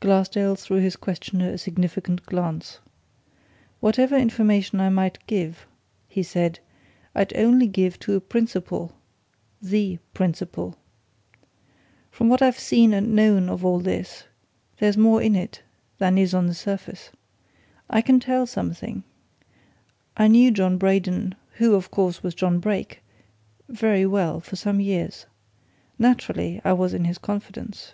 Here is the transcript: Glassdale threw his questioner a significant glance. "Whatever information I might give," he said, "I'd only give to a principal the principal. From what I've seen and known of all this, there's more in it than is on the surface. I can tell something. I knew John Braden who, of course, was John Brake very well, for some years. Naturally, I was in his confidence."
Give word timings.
Glassdale 0.00 0.54
threw 0.56 0.78
his 0.78 0.96
questioner 0.96 1.50
a 1.50 1.58
significant 1.58 2.24
glance. 2.24 2.78
"Whatever 3.80 4.16
information 4.16 4.80
I 4.80 4.88
might 4.88 5.18
give," 5.26 5.66
he 6.08 6.22
said, 6.22 6.58
"I'd 7.14 7.36
only 7.36 7.66
give 7.66 7.98
to 8.00 8.14
a 8.16 8.20
principal 8.22 8.94
the 9.60 9.98
principal. 10.14 10.78
From 12.10 12.30
what 12.30 12.40
I've 12.40 12.58
seen 12.58 12.94
and 12.94 13.14
known 13.14 13.50
of 13.50 13.62
all 13.62 13.78
this, 13.78 14.24
there's 14.78 14.96
more 14.96 15.20
in 15.20 15.36
it 15.36 15.60
than 15.98 16.16
is 16.16 16.32
on 16.32 16.46
the 16.46 16.54
surface. 16.54 17.10
I 17.90 18.00
can 18.00 18.20
tell 18.20 18.46
something. 18.46 19.04
I 20.16 20.28
knew 20.28 20.50
John 20.50 20.78
Braden 20.78 21.34
who, 21.56 21.74
of 21.74 21.90
course, 21.90 22.22
was 22.22 22.34
John 22.34 22.58
Brake 22.58 23.02
very 23.68 24.06
well, 24.06 24.40
for 24.40 24.56
some 24.56 24.80
years. 24.80 25.26
Naturally, 25.98 26.58
I 26.64 26.72
was 26.72 26.94
in 26.94 27.04
his 27.04 27.18
confidence." 27.18 27.92